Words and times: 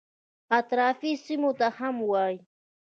اطرافي 0.59 1.11
سیمو 1.25 1.51
ته 1.59 1.67
هم 1.77 1.95
وایي. 2.11 2.37